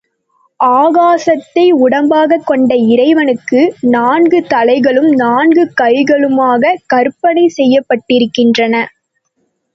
ஆகாசத்தை 0.59 1.65
உடம்பாகக் 1.81 2.45
கொண்ட 2.45 2.75
இறைவனுக்கு 2.93 3.59
நான்கு 3.89 4.39
தலைகளும், 4.49 5.11
நான்கு 5.15 5.65
கைகளுமாக 5.81 6.73
கற்பனை 6.87 7.45
செய்யப்பட்டிருக்கின்றன. 7.57 8.75